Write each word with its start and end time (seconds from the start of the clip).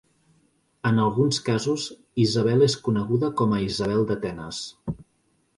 En 0.89 1.01
alguns 1.03 1.39
casos, 1.49 1.85
Isabel 2.25 2.65
és 2.71 2.79
coneguda 2.89 3.31
com 3.43 3.55
a 3.59 3.63
Isabel 3.67 4.09
d'Atenes. 4.15 4.65